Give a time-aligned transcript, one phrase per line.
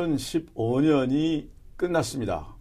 [0.00, 2.56] 2015년이 끝났습니다.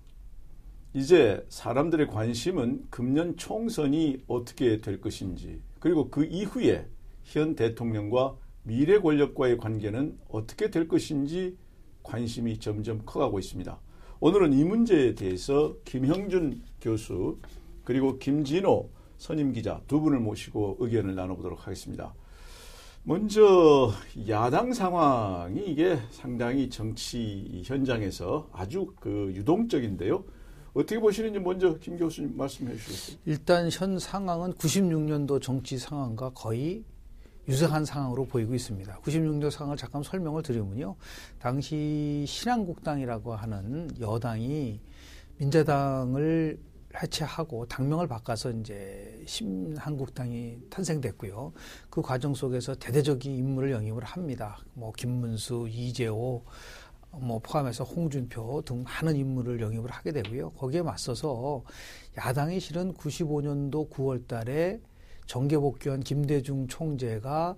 [0.94, 6.88] 이제 사람들의 관심은 금년 총선이 어떻게 될 것인지, 그리고 그 이후에
[7.24, 11.58] 현 대통령과 미래 권력과의 관계는 어떻게 될 것인지
[12.04, 13.80] 관심이 점점 커가고 있습니다.
[14.20, 17.40] 오늘은 이 문제에 대해서 김형준 교수
[17.84, 22.14] 그리고 김진호 선임 기자 두 분을 모시고 의견을 나눠보도록 하겠습니다.
[23.10, 23.92] 먼저
[24.28, 30.24] 야당 상황이 이게 상당히 정치 현장에서 아주 그 유동적인데요.
[30.76, 33.18] 어떻게 보시는지 먼저 김 교수님 말씀해 주시겠어요?
[33.26, 36.84] 일단 현 상황은 96년도 정치 상황과 거의
[37.48, 39.00] 유사한 상황으로 보이고 있습니다.
[39.00, 40.96] 96년 상황을 잠깐 설명을 드리면요.
[41.40, 44.80] 당시 신한국당이라고 하는 여당이
[45.40, 46.60] 민자당을
[46.96, 51.54] 해체하고 당명을 바꿔서 이제 신한국당이 탄생됐고요.
[51.90, 54.58] 그 과정 속에서 대대적인 인물을 영입을 합니다.
[54.74, 56.44] 뭐 김문수, 이재호,
[57.12, 60.52] 뭐 포함해서 홍준표 등 많은 인물을 영입을 하게 되고요.
[60.52, 61.64] 거기에 맞서서
[62.18, 64.80] 야당이 실은 95년도 9월 달에
[65.26, 67.56] 정계 복귀한 김대중 총재가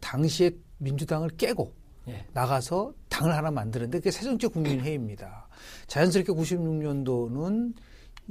[0.00, 1.72] 당시에 민주당을 깨고
[2.08, 2.26] 예.
[2.32, 5.48] 나가서 당을 하나 만드는데 그게 새정치 국민회의입니다.
[5.86, 7.74] 자연스럽게 96년도는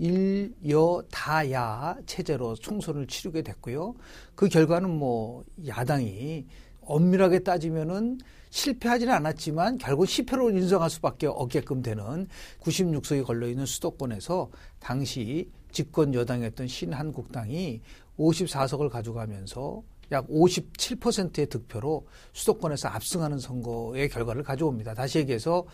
[0.01, 3.93] 일여 다야 체제로 총선을 치르게 됐고요.
[4.33, 6.47] 그 결과는 뭐 야당이
[6.81, 8.17] 엄밀하게 따지면은
[8.49, 12.27] 실패하지는 않았지만 결국 10표로 인정할 수밖에 없게끔 되는
[12.61, 17.81] 96석이 걸려 있는 수도권에서 당시 집권 여당이었던 신한국당이
[18.17, 24.95] 54석을 가져가면서 약 57%의 득표로 수도권에서 압승하는 선거의 결과를 가져옵니다.
[24.95, 25.65] 다시 얘기해서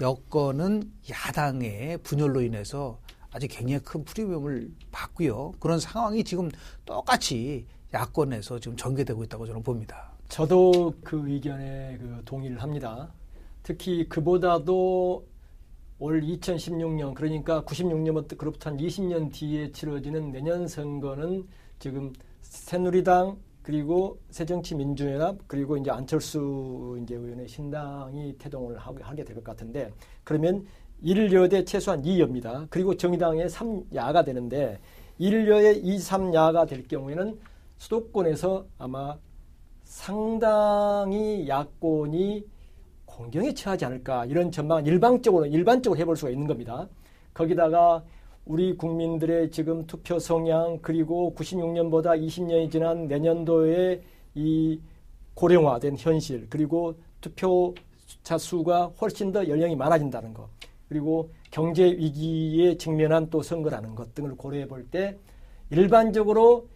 [0.00, 2.98] 여권은 야당의 분열로 인해서
[3.38, 5.52] 아주 굉장히 큰 프리미엄을 받고요.
[5.60, 6.50] 그런 상황이 지금
[6.84, 10.10] 똑같이 야권에서 지금 전개되고 있다고 저는 봅니다.
[10.28, 13.12] 저도 그 의견에 그 동의를 합니다.
[13.62, 15.24] 특히 그보다도
[16.00, 21.46] 올 2016년 그러니까 96년부터 그로부터 한 20년 뒤에 치러지는 내년 선거는
[21.78, 22.12] 지금
[22.42, 29.92] 새누리당 그리고 새정치민주연합 그리고 이제 안철수 이제 의원의 신당이 태동을 하게 될 것 같은데
[30.24, 30.66] 그러면
[31.04, 32.66] 1여대 최소한 2여입니다.
[32.70, 34.78] 그리고 정의당의 3야가 되는데
[35.20, 37.38] 1여의 2, 3야가 될 경우에는
[37.78, 39.16] 수도권에서 아마
[39.84, 42.44] 상당히 야권이
[43.04, 46.88] 공경에 처하지 않을까 이런 전망은 일방적으로 일반적으로 해볼 수가 있는 겁니다.
[47.34, 48.04] 거기다가
[48.44, 54.02] 우리 국민들의 지금 투표 성향 그리고 96년보다 20년이 지난 내년도에
[54.34, 54.80] 이
[55.34, 57.74] 고령화된 현실 그리고 투표
[58.22, 60.48] 자 수가 훨씬 더 연령이 많아진다는 것
[60.88, 65.18] 그리고 경제 위기에 직면한 또 선거라는 것 등을 고려해 볼 때
[65.70, 66.68] 일반적으로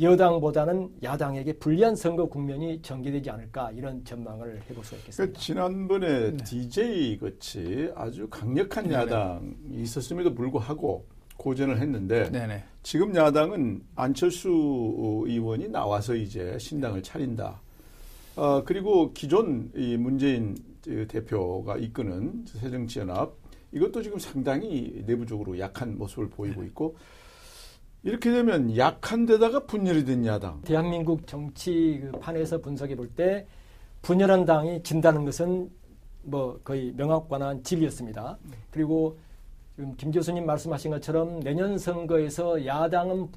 [0.00, 5.12] 여당보다는 야당에게 불리한 선거 국면이 전개되지 않을까 이런 전망을 해볼 수가 있겠습니다.
[5.16, 6.36] 그러니까 지난번에 네.
[6.44, 11.04] DJ 같이 아주 강력한 네 야당이 있었음에도 불구하고
[11.36, 12.64] 고전을 했는데 네네.
[12.82, 14.48] 지금 야당은 안철수
[15.26, 17.60] 의원이 나와서 이제 신당을 차린다.
[18.36, 20.56] 어, 그리고 기존 이 문재인
[21.08, 23.39] 대표가 이끄는 새정치연합
[23.72, 26.96] 이것도 지금 상당히 내부적으로 약한 모습을 보이고 있고
[28.02, 30.60] 이렇게 되면 약한 데다가 분열이 된 야당.
[30.62, 33.46] 대한민국 정치 그 판에서 분석해 볼 때
[34.02, 35.70] 분열한 당이 진다는 것은
[36.22, 38.38] 뭐 거의 명확관한 진리였습니다.
[38.70, 39.18] 그리고
[39.76, 43.28] 지금 김 교수님 말씀하신 것처럼 내년 선거에서 야당은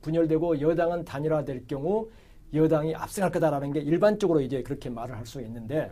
[0.00, 2.08] 분열되고 여당은 단일화될 경우
[2.54, 5.90] 여당이 압승할 거다라는 게 일반적으로 이제 그렇게 말을 할 수 있는데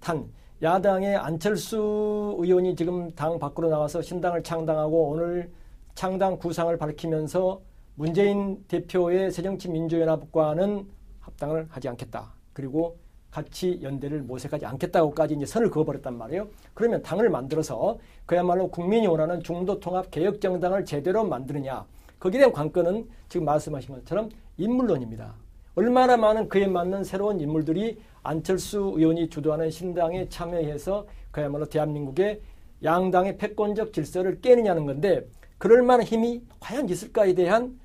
[0.00, 0.26] 단
[0.62, 5.50] 야당의 안철수 의원이 지금 당 밖으로 나와서 신당을 창당하고 오늘
[5.94, 7.60] 창당 구상을 밝히면서
[7.96, 10.86] 문재인 대표의 새정치민주연합과는
[11.20, 12.32] 합당을 하지 않겠다.
[12.52, 12.96] 그리고
[13.30, 16.48] 같이 연대를 모색하지 않겠다고까지 이제 선을 그어버렸단 말이에요.
[16.72, 21.84] 그러면 당을 만들어서 그야말로 국민이 원하는 중도통합 개혁정당을 제대로 만드느냐.
[22.20, 25.34] 거기에 대한 관건은 지금 말씀하신 것처럼 인물론입니다.
[25.76, 32.40] 얼마나 많은 그에 맞는 새로운 인물들이 안철수 의원이 주도하는 신당에 참여해서 그야말로 대한민국의
[32.82, 35.26] 양당의 패권적 질서를 깨느냐는 건데
[35.58, 37.78] 그럴 만한 힘이 과연 있을까에 대한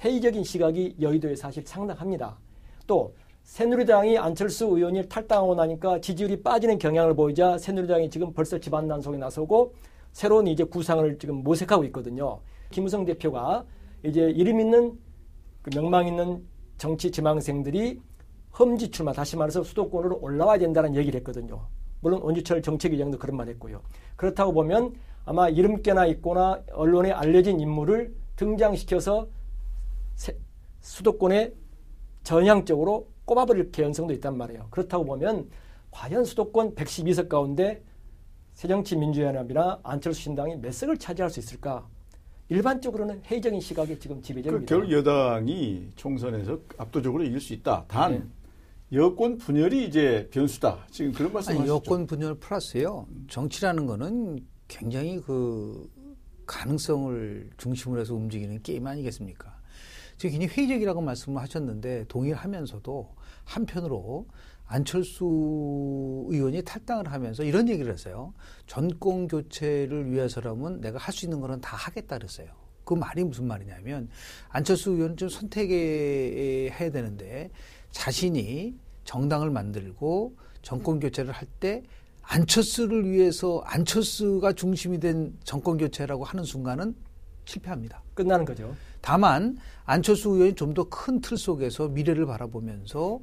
[0.00, 2.38] 회의적인 시각이 여의도에 사실 상당합니다.
[2.86, 9.18] 또 새누리당이 안철수 의원이 탈당하고 나니까 지지율이 빠지는 경향을 보이자 새누리당이 지금 벌써 집안 난속에
[9.18, 9.74] 나서고
[10.12, 12.40] 새로운 이제 구상을 지금 모색하고 있거든요.
[12.70, 13.64] 김우성 대표가
[14.02, 14.98] 이제 이름 있는
[15.62, 16.42] 그 명망 있는
[16.76, 18.00] 정치 지망생들이
[18.58, 21.66] 험지 출마 다시 말해서 수도권으로 올라와야 된다는 얘기를 했거든요.
[22.00, 23.82] 물론 원주철 정책위장도 그런 말 했고요.
[24.16, 24.94] 그렇다고 보면
[25.24, 29.28] 아마 이름께나 있거나 언론에 알려진 인물을 등장시켜서
[30.80, 31.54] 수도권에
[32.22, 34.66] 전향적으로 꼽아버릴 개연성도 있단 말이에요.
[34.70, 35.48] 그렇다고 보면
[35.90, 37.82] 과연 수도권 112석 가운데
[38.52, 41.88] 새정치민주연합이나 안철수 신당이 몇 석을 차지할 수 있을까?
[42.48, 44.68] 일반적으로는 회의적인 시각이 지금 그 지배적입니다.
[44.68, 47.84] 결국 여당이 총선에서 압도적으로 이길 수 있다.
[47.88, 48.98] 단 네.
[48.98, 50.86] 여권 분열이 이제 변수다.
[50.90, 51.74] 지금 그런 아니, 말씀하셨죠.
[51.74, 53.06] 여권 분열 플러스요.
[53.28, 55.88] 정치라는 거는 굉장히 그
[56.46, 59.54] 가능성을 중심으로 해서 움직이는 게임 아니겠습니까?
[60.18, 63.14] 지금 굉장히 회의적이라고 말씀을 하셨는데 동의를 하면서도
[63.44, 64.26] 한편으로
[64.66, 68.32] 안철수 의원이 탈당을 하면서 이런 얘기를 했어요.
[68.66, 72.48] 전권 교체를 위해서라면 내가 할 수 있는 거는 다 하겠다 그랬어요.
[72.84, 74.08] 그 말이 무슨 말이냐면
[74.48, 77.50] 안철수 의원은 좀 선택해야 되는데
[77.92, 78.74] 자신이
[79.04, 81.82] 정당을 만들고 정권 교체를 할 때
[82.22, 86.94] 안철수를 위해서 안철수가 중심이 된 정권 교체라고 하는 순간은
[87.44, 88.02] 실패합니다.
[88.14, 88.74] 끝나는 거죠.
[89.02, 93.20] 다만 안철수 의원이 좀 더 큰 틀 속에서 미래를 바라보면서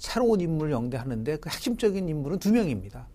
[0.00, 3.06] 새로운 인물을 영대하는데 그 핵심적인 인물은 두 명입니다.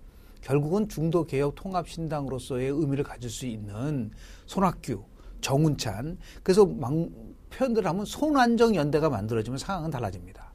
[0.41, 4.11] 결국은 중도 개혁 통합 신당으로서의 의미를 가질 수 있는
[4.45, 5.03] 손학규,
[5.41, 6.19] 정운찬.
[6.43, 6.93] 그래서 막
[7.49, 10.53] 표현들 하면 손안정 연대가 만들어지면 상황은 달라집니다.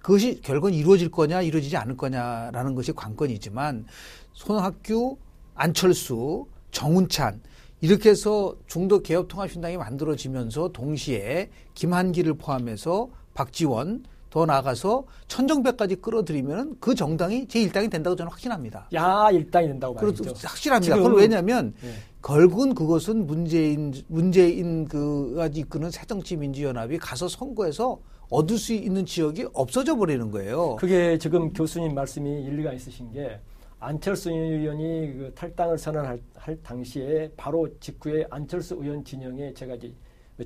[0.00, 3.86] 그것이 결국은 이루어질 거냐 이루어지지 않을 거냐라는 것이 관건이지만
[4.34, 5.18] 손학규,
[5.56, 7.42] 안철수, 정운찬
[7.80, 16.76] 이렇게 해서 중도 개혁 통합 신당이 만들어지면서 동시에 김한기를 포함해서 박지원 더 나아가서 천정배까지 끌어들이면
[16.80, 18.88] 그 정당이 제1당이 된다고 저는 확신합니다.
[18.94, 20.24] 야 일당이 된다고 그렇죠.
[20.24, 20.48] 말이죠.
[20.48, 20.94] 확실합니다.
[20.96, 21.90] 지금- 그건 왜냐하면 예.
[22.22, 28.00] 결국은 그것은 문재인 문재인 그가 이끄는 새정치민주연합이 가서 선거에서
[28.30, 30.76] 얻을 수 있는 지역이 없어져 버리는 거예요.
[30.76, 33.38] 그게 지금 교수님 말씀이 일리가 있으신 게
[33.80, 39.92] 안철수 의원이 그 탈당을 선언할 할 당시에 바로 직후에 안철수 의원 진영에 제가 이제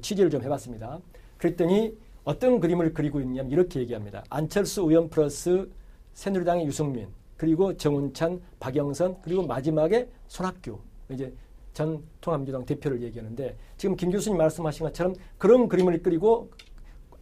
[0.03, 0.99] 취재를 좀 해봤습니다.
[1.38, 1.94] 그랬더니
[2.26, 4.25] 어떤 그림을 그리고 있냐면 이렇게 얘기합니다.
[4.28, 5.70] 안철수 의원 플러스
[6.14, 7.06] 새누리당의 유승민
[7.37, 10.76] 그리고 정운찬, 박영선 그리고 마지막에 손학규
[11.11, 11.32] 이제
[11.73, 16.50] 전 통합민주당 대표를 얘기하는데 지금 김 교수님 말씀하신 것처럼 그런 그림을 그리고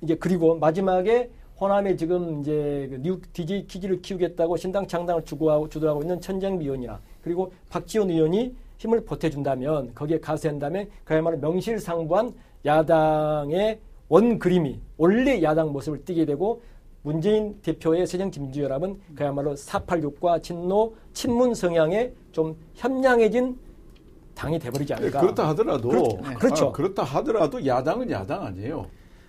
[0.00, 1.30] 이제 그리고 마지막에
[1.60, 7.52] 호남에 지금 이제 그뉴 디지 키즈를 키우겠다고 신당 창당을 주고하고 주도하고 있는 천정미 의원이나 그리고
[7.68, 12.32] 박지원 의원이 힘을 보태준다면 거기에 가세한 다음에 그야말로 명실상부한
[12.64, 16.62] 야당의 원 그림이 원래 야당 모습을 띠게 되고
[17.02, 23.58] 문재인 대표의 새정치민주연합은 그야말로 486과 친노 친문 성향에 좀 현명해진
[24.34, 25.20] 당이 돼버리지 네, 않을까.
[25.20, 26.66] 그렇다 하더라도 그렇- 그렇죠.
[26.68, 28.86] 아, 그렇다 하더라도 야당은 야당 아니에요.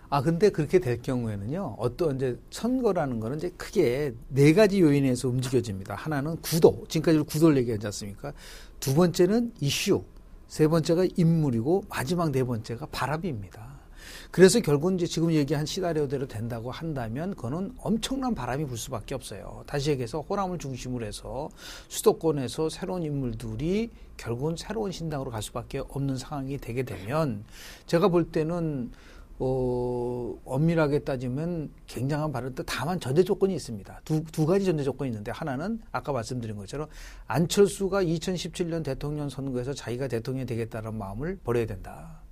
[0.09, 5.95] 아 근데 그렇게 될 경우에는요 어떤 이제 선거라는 거는 이제 크게 네 가지 요인에서 움직여집니다.
[5.95, 8.31] 하나는 구도 지금까지 구도를 얘기하지 않습니까?
[8.79, 10.03] 두 번째는 이슈,
[10.47, 13.74] 세 번째가 인물이고 마지막 네 번째가 바람입니다.
[14.31, 19.63] 그래서 결국은 이제 지금 얘기한 시나리오대로 된다고 한다면 그거는 엄청난 바람이 불 수밖에 없어요.
[19.67, 21.49] 다시 얘기해서 호남을 중심으로 해서
[21.87, 27.43] 수도권에서 새로운 인물들이 결국은 새로운 신당으로 갈 수밖에 없는 상황이 되게 되면
[27.85, 28.91] 제가 볼 때는
[29.37, 34.01] 어, 엄밀하게 따지면 굉장한 발언도 다만 전제 조건이 있습니다.
[34.05, 36.87] 두, 두 가지 전제 조건이 있는데 하나는 아까 말씀드린 것처럼
[37.27, 42.24] 안철수가 2017년 대통령 선거에서 자기가 대통령이 되겠다는 마음을 버려야 된다.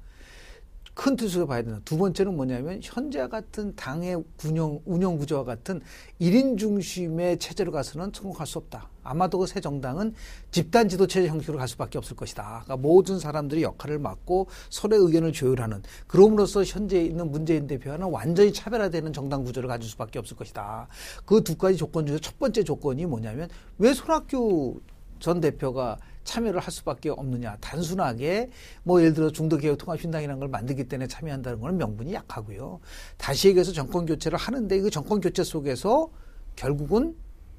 [0.94, 1.80] 큰 틀에서 봐야 된다.
[1.84, 5.82] 두 번째는 뭐냐면 현재 같은 당의 운영, 운영 구조와 같은
[6.22, 8.90] 1인 중심의 체제로 가서는 성공할 수 없다.
[9.04, 10.14] 아마도 그 새 정당은
[10.52, 12.62] 집단 지도 체제 형식으로 갈 수밖에 없을 것이다.
[12.64, 19.12] 그러니까 모든 사람들이 역할을 맡고 서로의 의견을 조율하는 그럼으로써 현재 있는 문재인 대표와는 완전히 차별화되는
[19.14, 20.88] 정당 구조를 가질 수밖에 없을 것이다.
[21.26, 24.80] 그 두 가지 조건 중에 첫 번째 조건이 뭐냐면 왜 손학규
[25.20, 27.58] 전 대표가 참여를 할 수밖에 없느냐.
[27.62, 28.50] 단순하게
[28.84, 32.80] 뭐 예를 들어 중도개혁 통합신당이라는 걸 만들기 때문에 참여한다는 건 명분이 약하고요.
[33.18, 36.10] 다시 얘기해서 정권 교체를 하는데 그 정권 교체 속에서
[36.56, 37.16] 결국은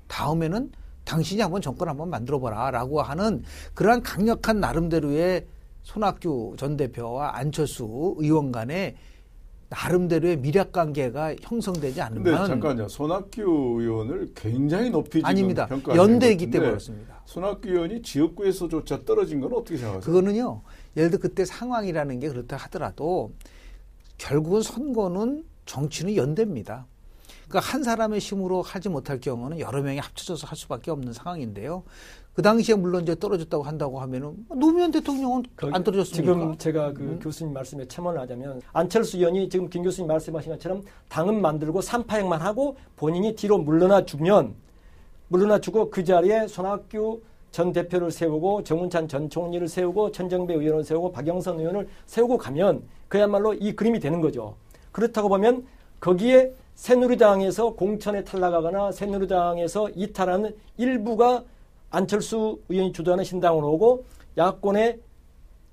[0.08, 0.70] 다음에는
[1.04, 3.42] 당신이 한번 정권 한번 만들어봐라 라고 하는
[3.74, 5.46] 그러한 강력한 나름대로의
[5.82, 8.96] 손학규 전 대표와 안철수 의원 간의
[9.68, 12.88] 나름대로의 미략 관계가 형성되지 않으면 잠깐요.
[12.88, 13.42] 손학규
[13.80, 15.68] 의원을 굉장히 높이 지금 아닙니다.
[15.94, 17.22] 연대이기 것 때문에 그렇습니다.
[17.24, 20.00] 손학규 의원이 지역구에서조차 떨어진 건 어떻게 생각하세요?
[20.04, 20.62] 그거는요.
[20.96, 23.32] 예를 들어 그때 상황이라는 게 그렇다 하더라도
[24.18, 26.86] 결국은 선거는 정치는 연대입니다.
[27.48, 31.82] 그러니까 한 사람의 힘으로 하지 못할 경우는 여러 명이 합쳐져서 할 수밖에 없는 상황인데요.
[32.32, 36.32] 그 당시에 물론 이제 떨어졌다고 한다고 하면은 노무현 대통령은 안 떨어졌습니까?
[36.32, 37.20] 지금 제가 그 음.
[37.20, 42.76] 교수님 말씀에 첨언을 하자면 안철수 의원이 지금 김 교수님 말씀하신 것처럼 당은 만들고 삼파행만 하고
[42.96, 44.54] 본인이 뒤로 물러나 주면
[45.28, 47.22] 물러나 주고 그 자리에 손학규
[47.52, 53.54] 전 대표를 세우고 정운찬 전 총리를 세우고 천정배 의원을 세우고 박영선 의원을 세우고 가면 그야말로
[53.54, 54.56] 이 그림이 되는 거죠.
[54.90, 55.64] 그렇다고 보면
[56.00, 61.44] 거기에 새누리당에서 공천에 탈락하거나 새누리당에서 이탈하는 일부가
[61.90, 64.04] 안철수 의원이 주도하는 신당으로 오고
[64.36, 64.98] 야권의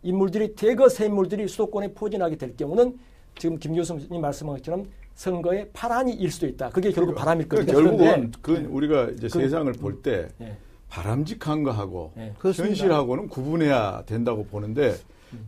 [0.04, 2.98] 인물들이 대거 새 인물들이 수도권에 포진하게 될 경우는
[3.38, 6.70] 지금 김 교수님 말씀한 것처럼 선거에 파란이 일 수도 있다.
[6.70, 8.04] 그게 결국 바람일 그러니까 겁니다.
[8.06, 10.56] 결국은 그 우리가 이제 그- 세상을 볼때 예.
[10.90, 12.34] 바람직한 거하고 예.
[12.40, 12.70] 그렇습니다.
[12.70, 14.96] 현실하고는 구분해야 된다고 보는데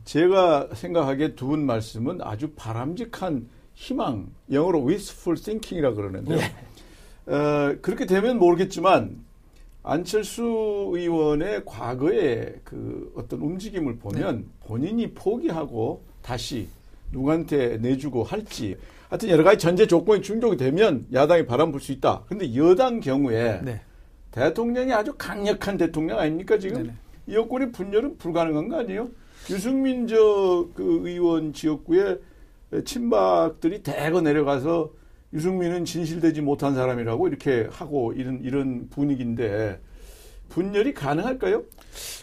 [0.06, 6.40] 제가 생각하기에 두 분 말씀은 아주 바람직한 희망, 영어로 wistful thinking이라 그러는데요.
[7.26, 9.24] 어, 그렇게 되면 모르겠지만
[9.82, 16.68] 안철수 의원의 과거의 그 어떤 움직임을 보면 본인이 포기하고 다시
[17.12, 18.78] 누구한테 내주고 할지
[19.10, 22.24] 하여튼 여러 가지 전제 조건이 충족이 되면 야당이 바람 불 수 있다.
[22.28, 23.82] 근데 여당 경우에 네.
[24.32, 26.84] 대통령이 아주 강력한 대통령 아닙니까 지금?
[26.84, 26.94] 네네.
[27.28, 29.10] 이 여권의 분열은 불가능한 거 아니에요?
[29.50, 32.18] 유승민 저 그 의원 지역구에
[32.86, 34.92] 친박들이 대거 내려가서
[35.34, 39.80] 유승민은 진실되지 못한 사람이라고 이렇게 하고 이런 이런 분위기인데
[40.50, 41.64] 분열이 가능할까요?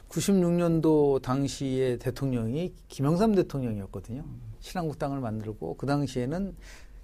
[0.09, 4.25] 96년도 당시에 대통령이 김영삼 대통령이었거든요.
[4.61, 6.54] 신한국당을 만들고 그 당시에는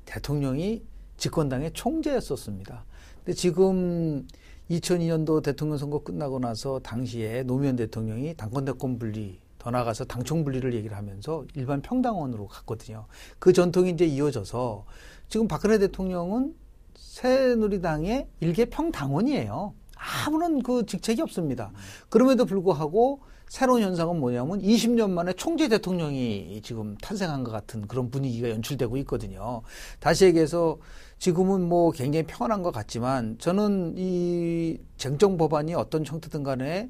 [0.05, 0.83] 대통령이
[1.17, 2.85] 집권당의 총재였었습니다.
[3.17, 4.27] 근데 지금
[4.71, 10.73] 2002년도 대통령 선거 끝나고 나서 당시에 노무현 대통령이 당권 대권 분리 더 나아가서 당총 분리를
[10.75, 13.07] 얘기를 하면서 일반 평당원으로 갔거든요.
[13.41, 14.85] 그 전통이 이제 이어져서
[15.29, 16.55] 지금 박근혜 대통령은
[16.95, 19.75] 새누리당의 일개 평당원이에요.
[19.97, 21.73] 아무런 그 직책이 없습니다.
[22.09, 28.49] 그럼에도 불구하고 새로운 현상은 뭐냐면 20년 만에 총재 대통령이 지금 탄생한 것 같은 그런 분위기가
[28.51, 29.63] 연출되고 있거든요.
[29.99, 30.79] 다시 얘기해서
[31.19, 36.89] 지금은 뭐 굉장히 평안한 것 같지만 저는 이 쟁점 법안이 어떤 형태든 간에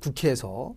[0.00, 0.76] 국회에서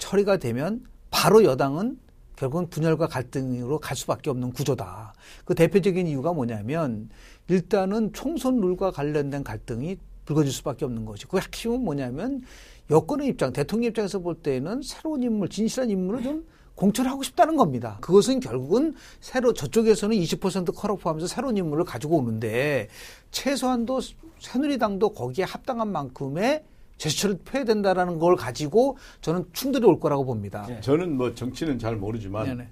[0.00, 1.98] 처리가 되면 바로 여당은
[2.34, 5.12] 결국은 분열과 갈등으로 갈 수밖에 없는 구조다.
[5.44, 7.10] 그 대표적인 이유가 뭐냐면
[7.48, 11.26] 일단은 총선 룰과 관련된 갈등이 불거질 수밖에 없는 것이.
[11.26, 12.42] 그 핵심은 뭐냐면
[12.90, 17.98] 여권의 입장, 대통령 입장에서 볼 때는 새로운 인물, 진실한 인물을 좀 공천하고 싶다는 겁니다.
[18.00, 22.88] 그것은 결국은 새로 저쪽에서는 20% 컷오프하면서 새로운 인물을 가지고 오는데
[23.32, 24.00] 최소한도
[24.38, 26.64] 새누리당도 거기에 합당한 만큼의
[27.00, 30.66] 제스처를 펴야 된다라는 걸 가지고 저는 충돌이 올 거라고 봅니다.
[30.68, 30.80] 네.
[30.82, 32.68] 저는 뭐 정치는 잘 모르지만 네네.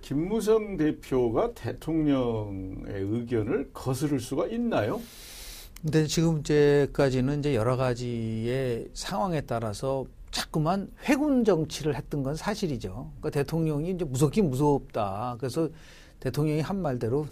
[0.00, 5.00] 김무성 대표가 대통령의 의견을 거스를 수가 있나요?
[5.82, 13.10] 근데 지금 이제까지는 이제 여러 가지의 상황에 따라서 자꾸만 회군 정치를 했던 건 사실이죠.
[13.18, 15.36] 그러니까 대통령이 이제 무섭긴 무섭다.
[15.38, 15.68] 그래서
[16.20, 17.26] 대통령이 한 말대로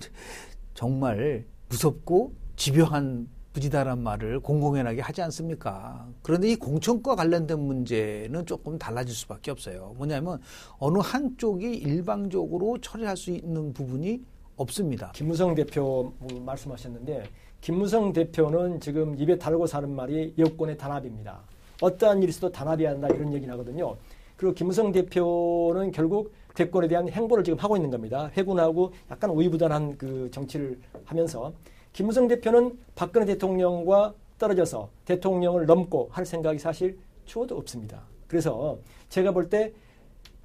[0.74, 6.06] 정말 무섭고 집요한 부지다란 말을 공공연하게 하지 않습니까?
[6.22, 9.94] 그런데 이 공천과 관련된 문제는 조금 달라질 수밖에 없어요.
[9.96, 10.40] 뭐냐면
[10.78, 14.22] 어느 한쪽이 일방적으로 처리할 수 있는 부분이
[14.56, 15.12] 없습니다.
[15.14, 16.12] 김무성 대표
[16.44, 17.24] 말씀하셨는데
[17.60, 21.40] 김무성 대표는 지금 입에 달고 사는 말이 여권의 단합입니다.
[21.80, 23.96] 어떠한 있어도 단합해야 한다 이런 얘기를 하거든요.
[24.36, 28.30] 그리고 김무성 대표는 결국 대권에 대한 행보를 지금 하고 있는 겁니다.
[28.36, 31.52] 회군하고 약간 우유부단한 그 정치를 하면서
[31.92, 38.02] 김무성 대표는 박근혜 대통령과 떨어져서 대통령을 넘고 할 생각이 사실 추워도 없습니다.
[38.26, 39.72] 그래서 제가 볼 때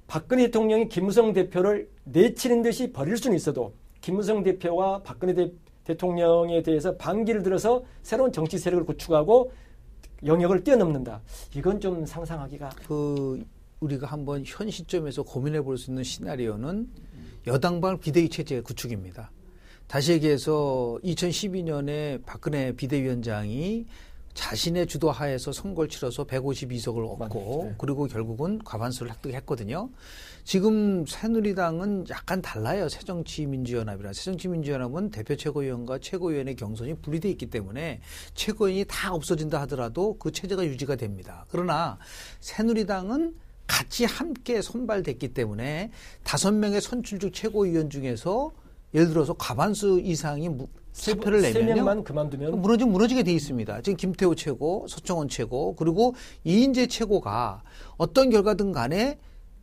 [0.06, 5.52] 박근혜 대통령이 김무성 대표를 내치는 듯이 버릴 수는 있어도 김무성 대표와 박근혜 대,
[5.84, 9.52] 대통령에 대해서 반기를 들어서 새로운 정치 세력을 구축하고
[10.24, 11.20] 영역을 뛰어넘는다.
[11.54, 13.44] 이건 좀 상상하기가 그
[13.80, 16.88] 우리가 한번 현 시점에서 고민해 볼 수 있는 시나리오는
[17.46, 19.30] 여당발 비대위 체제 구축입니다.
[19.88, 23.86] 다시 얘기해서 2012년에 박근혜 비대위원장이
[24.34, 27.70] 자신의 주도하에서 선거를 치러서 152석을 얻고 맞네.
[27.70, 27.74] 네.
[27.78, 29.88] 그리고 결국은 과반수를 획득했거든요.
[30.44, 32.88] 지금 새누리당은 약간 달라요.
[32.88, 34.12] 새정치민주연합이라.
[34.12, 38.00] 새정치민주연합은 대표 최고위원과 최고위원의 경선이 분리돼 있기 때문에
[38.34, 41.46] 최고위원이 다 없어진다 하더라도 그 체제가 유지가 됩니다.
[41.48, 41.98] 그러나
[42.40, 43.34] 새누리당은
[43.66, 45.90] 같이 함께 선발됐기 때문에
[46.22, 48.52] 다섯 명의 선출직 최고위원 중에서
[48.94, 51.74] 예를 들어서 과반수 이상이 무- 사표를 세 내면요.
[51.76, 53.82] 명만 그만두면 무너지 무너지게 돼 있습니다.
[53.82, 56.14] 지금 김태호 최고, 서청원 최고, 그리고
[56.44, 57.62] 이인재 최고가
[57.98, 59.18] 어떤 결과든 간에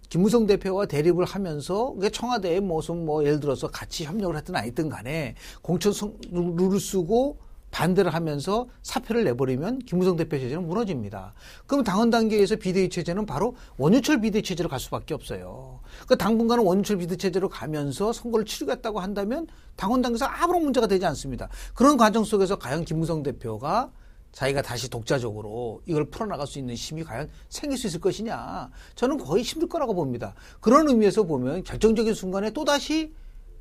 [0.08, 5.36] 김무성 대표와 대립을 하면서 그게 청와대에 무슨 뭐 예를 들어서 같이 협력을 했든 아니든 간에
[5.62, 7.38] 공천 성- 룰을 쓰고
[7.76, 11.34] 반대를 하면서 사표를 내버리면 김무성 대표 체제는 무너집니다.
[11.68, 15.82] 그럼 당헌 단계에서 비대위 체제는 바로 원유철 비대위 체제로 갈 수밖에 없어요.
[16.06, 21.50] 그러니까 당분간은 원유철 비대위 체제로 가면서 선거를 치르겠다고 한다면 당헌 단계에서 아무런 문제가 되지 않습니다.
[21.74, 23.92] 그런 과정 속에서 과연 김무성 대표가
[24.32, 28.70] 자기가 다시 독자적으로 이걸 풀어나갈 수 있는 힘이 과연 생길 수 있을 것이냐.
[28.96, 30.34] 저는 거의 힘들 거라고 봅니다.
[30.62, 33.14] 그런 의미에서 보면 결정적인 순간에 또다시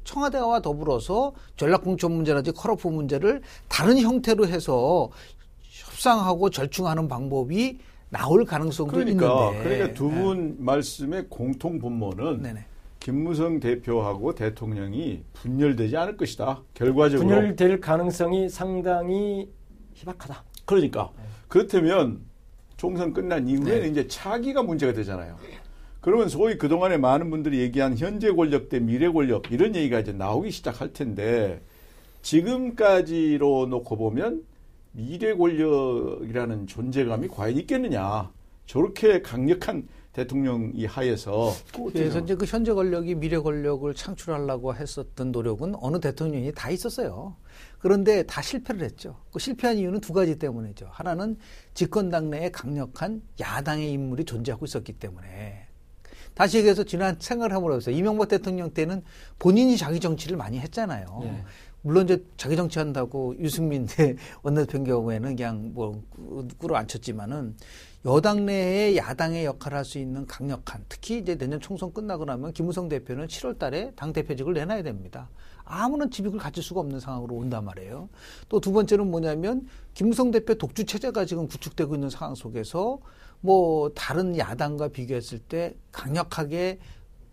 [0.04, 5.10] 청와대와 더불어서 전략공천 문제라든지 컬오프 문제를 다른 형태로 해서
[5.60, 7.78] 협상하고 절충하는 방법이
[8.10, 9.64] 나올 가능성도 그러니까, 있는데.
[9.64, 12.66] 그러니까 두분 말씀의 공통 분모는 네네.
[13.00, 16.62] 김무성 대표하고 대통령이 분열되지 않을 것이다.
[16.74, 17.26] 결과적으로.
[17.26, 19.50] 분열될 가능성이 상당히
[19.94, 20.44] 희박하다.
[20.64, 21.10] 그러니까
[21.48, 22.20] 그렇다면
[22.76, 23.88] 총선 끝난 이후에는 네.
[23.88, 25.36] 이제 차기가 문제가 되잖아요.
[26.04, 30.50] 그러면 소위 그동안에 많은 분들이 얘기한 현재 권력 대 미래 권력 이런 얘기가 이제 나오기
[30.50, 31.62] 시작할 텐데
[32.20, 34.44] 지금까지로 놓고 보면
[34.92, 38.30] 미래 권력이라는 존재감이 과연 있겠느냐.
[38.66, 45.72] 저렇게 강력한 대통령 이 하에서 그래서 이제 그 현재 권력이 미래 권력을 창출하려고 했었던 노력은
[45.80, 47.34] 어느 대통령이 다 있었어요.
[47.78, 49.16] 그런데 다 실패를 했죠.
[49.32, 50.86] 그 실패한 이유는 두 가지 때문이죠.
[50.90, 51.38] 하나는
[51.72, 55.63] 집권 당 내에 강력한 야당의 인물이 존재하고 있었기 때문에.
[56.34, 57.18] 다시 얘기해서 지난
[57.76, 59.02] 해서 이명박 대통령 때는
[59.38, 61.20] 본인이 자기 정치를 많이 했잖아요.
[61.22, 61.44] 네.
[61.82, 63.86] 물론 이제 자기 정치한다고 유승민
[64.42, 66.02] 원내대표 경우에는 그냥 뭐
[66.58, 67.56] 꾸러 앉혔지만은
[68.06, 72.88] 여당 내에 야당의 역할을 할 수 있는 강력한 특히 이제 내년 총선 끝나고 나면 김무성
[72.88, 75.28] 대표는 7월 달에 당 대표직을 내놔야 됩니다.
[75.64, 78.08] 아무런 지vik을 가질 수가 없는 상황으로 온단 말이에요.
[78.48, 82.98] 또 두 번째는 뭐냐면 김무성 대표 독주 체제가 지금 구축되고 있는 상황 속에서
[83.44, 86.78] 뭐 다른 야당과 비교했을 때 강력하게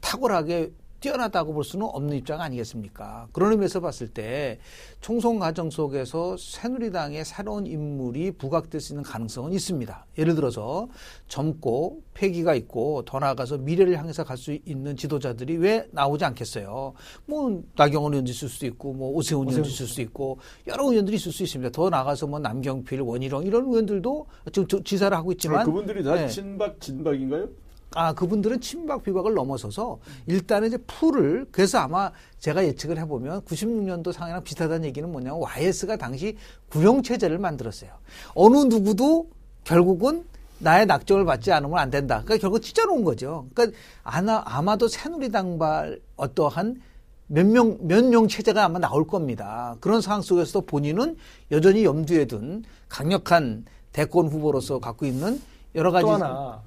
[0.02, 0.74] 탁월하게
[1.12, 3.28] 뛰어나다고 볼 수는 없는 입장 아니겠습니까?
[3.34, 4.60] 그런 의미에서 봤을 때
[5.02, 10.06] 총선 과정 속에서 새누리당의 새로운 인물이 부각될 수 있는 가능성은 있습니다.
[10.20, 10.88] 예를 들어서
[11.28, 16.94] 젊고 패기가 있고 더 나아가서 미래를 향해서 갈 수 있는 지도자들이 왜 나오지 않겠어요?
[17.26, 21.32] 뭐 나경원 의원도 있을 수도 있고 뭐 오세훈 의원도 있을 수도 있고 여러 의원들이 있을
[21.32, 21.72] 수 있습니다.
[21.72, 26.28] 더 나아가서 뭐 남경필, 원희룡 이런 의원들도 지금 저- 지사를 하고 있지만 그분들이 다 네.
[26.28, 27.50] 친박 진박인가요?
[27.94, 34.44] 아, 그분들은 친박 비박을 넘어서서 일단은 이제 풀을 그래서 아마 제가 예측을 해보면 96년도 상황이랑
[34.44, 36.38] 비슷하다는 얘기는 뭐냐면 YS가 당시
[36.70, 37.92] 구형 체제를 만들었어요.
[38.34, 39.30] 어느 누구도
[39.66, 40.24] 결국은
[40.60, 42.22] 나의 낙점을 받지 않으면 안 된다.
[42.24, 43.48] 그러니까 결국 찢어놓은 거죠.
[43.54, 46.82] 그러니까 아마, 아마도 새누리당발 어떠한
[47.28, 49.76] 몇 명, 몇 명 체제가 아마 나올 겁니다.
[49.80, 51.18] 그런 상황 속에서도 본인은
[51.52, 55.42] 여전히 염두에 둔 강력한 대권 후보로서 갖고 있는
[55.76, 56.62] 여러 가지 또 하나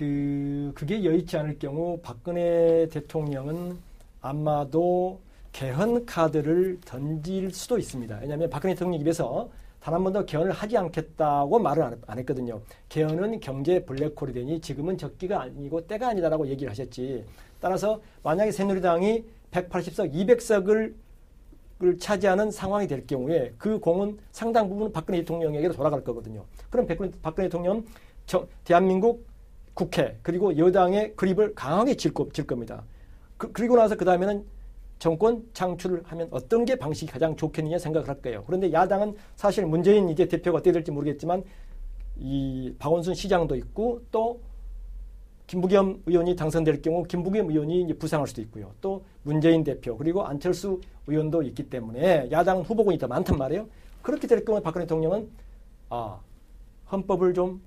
[0.00, 3.76] 그 그게 여의치 않을 경우 박근혜 대통령은
[4.22, 5.20] 아마도
[5.52, 8.18] 개헌 카드를 던질 수도 있습니다.
[8.22, 12.62] 왜냐하면 박근혜 대통령 입에서 단 한 번도 개헌을 하지 않겠다고 말을 안, 안 했거든요.
[12.88, 17.26] 개헌은 경제 블랙홀이 되니 지금은 적기가 아니고 때가 아니다라고 얘기를 하셨지.
[17.60, 20.94] 따라서 만약에 새누리당이 180석, 200석을
[21.82, 26.44] 을 차지하는 상황이 될 경우에 그 공은 상당 부분 박근혜 대통령에게로 돌아갈 거거든요.
[26.68, 27.84] 그럼 박근혜, 박근혜 대통령
[28.26, 29.29] 저, 대한민국
[29.74, 32.84] 국회 그리고 여당의 그립을 강하게 질, 거, 질 겁니다.
[33.36, 34.44] 그, 리고 나서 그 다음에는
[34.98, 38.44] 정권 창출을 하면 어떤 게 방식이 가장 좋겠느냐 생각을 할 거예요.
[38.46, 41.42] 그런데 야당은 사실 문재인 이제 대표가 어떻게 될지 모르겠지만
[42.18, 44.40] 이 박원순 시장도 있고 또
[45.46, 48.72] 김부겸 의원이 당선될 경우 김부겸 의원이 이제 부상할 수도 있고요.
[48.80, 53.66] 또 문재인 대표 그리고 안철수 의원도 있기 때문에 야당 후보군이 더 많단 말이에요.
[54.02, 55.28] 그렇게 될 경우에 박근혜 대통령은
[55.88, 56.20] 아
[56.92, 57.62] 헌법을 좀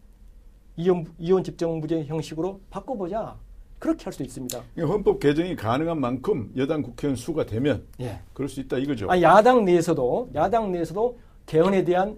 [0.75, 3.35] 이혼, 이혼 집정부제 형식으로 바꿔보자.
[3.79, 4.61] 그렇게 할 수도 있습니다.
[4.79, 8.21] 헌법 개정이 가능한 만큼 여당 국회의원 수가 되면 예.
[8.33, 9.11] 그럴 수 있다 이거죠.
[9.11, 12.17] 아, 야당 내에서도 야당 내에서도 개헌에 대한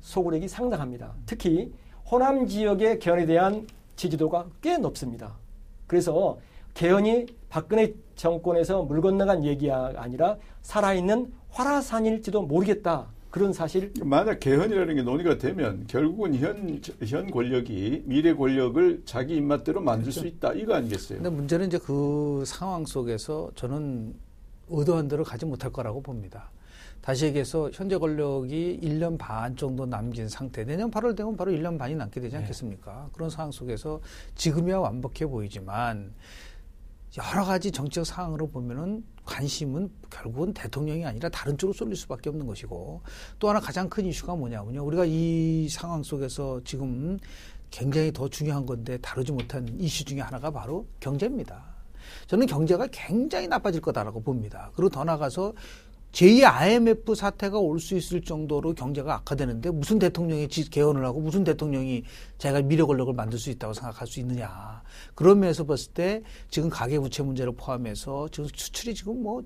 [0.00, 1.12] 소구력이 상당합니다.
[1.26, 1.72] 특히
[2.08, 5.34] 호남 지역의 개헌에 대한 지지도가 꽤 높습니다.
[5.88, 6.38] 그래서
[6.74, 13.08] 개헌이 박근혜 정권에서 물 건너간 얘기가 아니라 살아있는 화라산일지도 모르겠다.
[13.30, 19.80] 그런 사실 만약 개헌이라는 게 논의가 되면 결국은 현, 현 권력이 미래 권력을 자기 입맛대로
[19.80, 21.18] 만들 수 있다 이거 아니겠어요?
[21.18, 24.14] 근데 문제는 이제 그 상황 속에서 저는
[24.68, 26.50] 의도한 대로 가지 못할 거라고 봅니다.
[27.00, 30.64] 다시 얘기해서 현재 권력이 1년 반 정도 남긴 상태.
[30.64, 33.08] 내년 8월 되면 바로 1년 반이 남게 되지 않겠습니까?
[33.12, 34.00] 그런 상황 속에서
[34.34, 36.12] 지금이야 완벽해 보이지만
[37.18, 43.02] 여러 가지 정치적 상황으로 보면은 관심은 결국은 대통령이 아니라 다른 쪽으로 쏠릴 수밖에 없는 것이고
[43.38, 44.84] 또 하나 가장 큰 이슈가 뭐냐면요.
[44.84, 47.18] 우리가 이 상황 속에서 지금
[47.70, 51.64] 굉장히 더 중요한 건데 다루지 못한 이슈 중에 하나가 바로 경제입니다.
[52.26, 54.70] 저는 경제가 굉장히 나빠질 거다라고 봅니다.
[54.74, 55.52] 그리고 더 나가서
[56.12, 62.02] 제2의 IMF 사태가 올 수 있을 정도로 경제가 악화되는데 무슨 대통령이 개헌을 하고 무슨 대통령이
[62.38, 64.82] 자기가 미래 권력을 만들 수 있다고 생각할 수 있느냐.
[65.14, 69.42] 그런 면에서 봤을 때 지금 가계부채 문제를 포함해서 지금 수출이 지금 뭐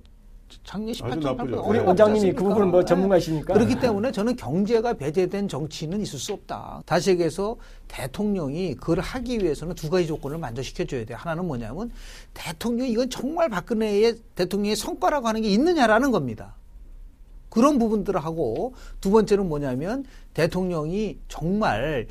[0.63, 1.65] 작년 18조 나쁘죠.
[1.67, 1.85] 우리 네.
[1.85, 6.83] 원장님이 그 부분은 뭐 전문가시니까 그렇기 때문에 저는 경제가 배제된 정치는 있을 수 없다.
[6.87, 7.57] 다시 얘기해서
[7.89, 11.19] 대통령이 그걸 하기 위해서는 두 가지 조건을 만족시켜 줘야 돼요.
[11.21, 11.91] 하나는 뭐냐면
[12.35, 16.55] 대통령이 이건 정말 박근혜의 대통령의 성과라고 하는 게 있느냐라는 겁니다.
[17.49, 20.05] 그런 부분들을 하고 두 번째는 뭐냐면
[20.35, 22.09] 대통령이 정말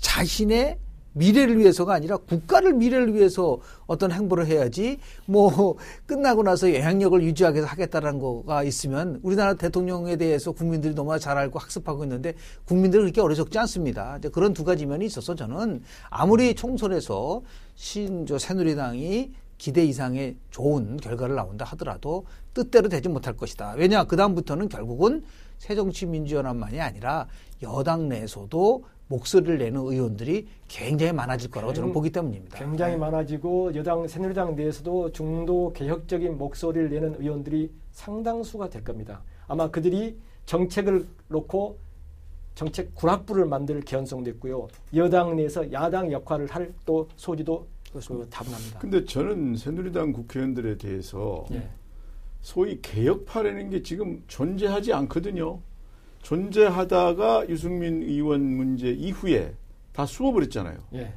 [0.00, 0.78] 자신의
[1.16, 7.68] 미래를 위해서가 아니라 국가를 미래를 위해서 어떤 행보를 해야지 뭐 끝나고 나서 영향력을 유지하기 위해서
[7.70, 12.34] 하겠다라는 거가 있으면 우리나라 대통령에 대해서 국민들이 너무나 잘 알고 학습하고 있는데
[12.66, 14.18] 국민들은 그렇게 어려적지 않습니다.
[14.18, 17.42] 이제 그런 두 가지 면이 있어서 저는 아무리 총선에서
[17.74, 23.72] 신저 새누리당이 기대 이상의 좋은 결과를 나온다 하더라도 뜻대로 되지 못할 것이다.
[23.78, 25.22] 왜냐 그다음부터는 결국은
[25.58, 27.26] 새정치민주연합만이 아니라
[27.62, 32.58] 여당 내에서도 목소리를 내는 의원들이 굉장히 많아질 거라고 저는 보기 때문입니다.
[32.58, 32.98] 굉장히 네.
[32.98, 39.22] 많아지고 여당 새누리당 내에서도 중도 개혁적인 목소리를 내는 의원들이 상당수가 될 겁니다.
[39.46, 41.78] 아마 그들이 정책을 놓고
[42.54, 44.66] 정책 구락부를 만들 개연성도 있고요.
[44.94, 48.78] 여당 내에서 야당 역할을 할 또 소지도 그 다분합니다.
[48.78, 51.68] 근데 저는 새누리당 국회의원들에 대해서 예.
[52.42, 55.60] 소위 개혁파라는 게 지금 존재하지 않거든요.
[56.26, 59.54] 존재하다가 유승민 의원 문제 이후에
[59.92, 60.76] 다 숨어버렸잖아요.
[60.94, 61.14] 예.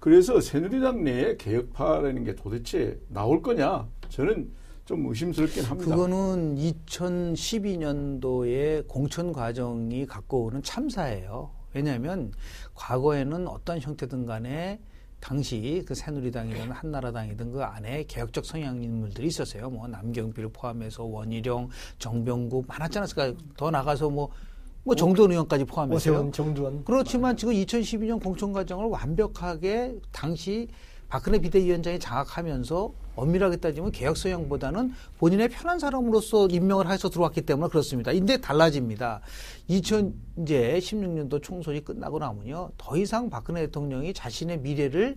[0.00, 3.86] 그래서 새누리당 내에 개혁파라는 게 도대체 나올 거냐?
[4.08, 4.50] 저는
[4.84, 5.94] 좀 의심스럽긴 합니다.
[5.94, 11.52] 그거는 2012년도에 공천 과정이 갖고 오는 참사예요.
[11.72, 12.32] 왜냐하면
[12.74, 14.80] 과거에는 어떤 형태든 간에
[15.20, 19.68] 당시 그 새누리당이든 한나라당이든 그 안에 개혁적 성향 인물들이 있었어요.
[19.70, 23.32] 뭐 남경필 포함해서 원희룡, 정병국 많았지 않았을까?
[23.56, 26.84] 더 나가서 뭐뭐 정두원 의원까지 포함해서 정두원.
[26.84, 30.68] 그렇지만 지금 2012년 공천 과정을 완벽하게 당시
[31.08, 38.12] 박근혜 비대위원장이 장악하면서 엄밀하게 따지면 성향보다는 본인의 편한 사람으로서 임명을 해서 들어왔기 때문에 그렇습니다.
[38.12, 39.20] 근데 달라집니다.
[39.66, 42.70] 2000 이제 16년도 총선이 끝나고 나면요.
[42.78, 45.16] 더 이상 박근혜 대통령이 자신의 미래를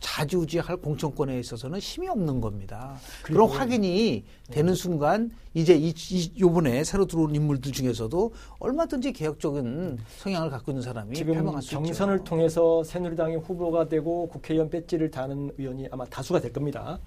[0.00, 2.96] 자주지할 공천권에 있어서는 힘이 없는 겁니다.
[3.22, 10.50] 그런 확인이 되는 순간 이제 이, 이 요번에 새로 들어온 인물들 중에서도 얼마든지 개혁적인 성향을
[10.50, 12.24] 갖고 있는 사람이 지금 수 경선을.
[12.24, 16.98] 통해서 새누리당의 후보가 되고 국회의원 배지를 다는 의원이 아마 다수가 될 겁니다.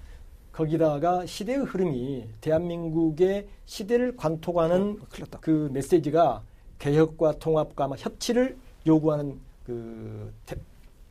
[0.52, 6.42] 거기다가 시대의 흐름이 대한민국의 시대를 관통하는 어, 그 메시지가
[6.78, 10.32] 개혁과 통합과 아마 협치를 요구하는 그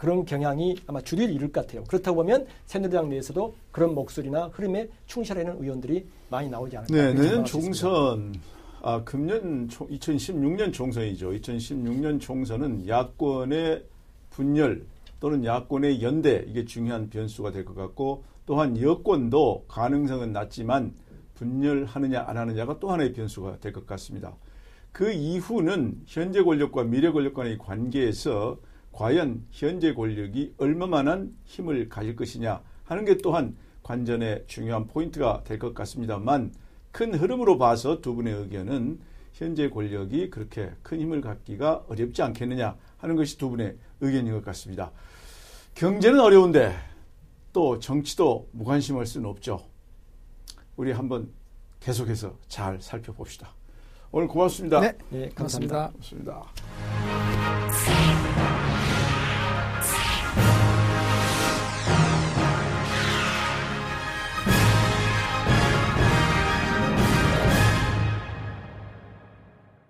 [0.03, 1.85] 그런 경향이 아마 주를 이룰 것 같아요.
[1.85, 6.93] 그렇다고 보면 새누리당 내에서도 그런 목소리나 흐름에 충실하는 의원들이 많이 나오지 않을까.
[6.93, 8.33] 네, 내년 총선
[8.81, 11.31] 아 금년 2016년 총선이죠.
[11.31, 13.85] 2016년 총선은 야권의
[14.29, 14.85] 분열
[15.21, 20.93] 또는 야권의 연대 이게 중요한 변수가 될 것 같고 또한 여권도 가능성은 낮지만
[21.35, 24.35] 분열하느냐 안 하느냐가 또 하나의 변수가 될 것 같습니다.
[24.91, 28.57] 그 이후는 현재 권력과 미래 권력 간의 관계에서
[28.93, 35.73] 과연 현재 권력이 얼마만한 힘을 가질 것이냐 하는 게 또한 관전의 중요한 포인트가 될 것
[35.73, 36.53] 같습니다만
[36.91, 38.99] 큰 흐름으로 봐서 두 분의 의견은
[39.33, 44.91] 현재 권력이 그렇게 큰 힘을 갖기가 어렵지 않겠느냐 하는 것이 두 분의 의견인 것 같습니다.
[45.73, 46.75] 경제는 어려운데
[47.51, 49.65] 또 정치도 무관심할 수는 없죠.
[50.75, 51.29] 우리 한번
[51.79, 53.53] 계속해서 잘 살펴봅시다.
[54.11, 54.79] 오늘 고맙습니다.
[54.79, 55.89] 네, 네 감사합니다.
[55.89, 56.43] 고맙습니다.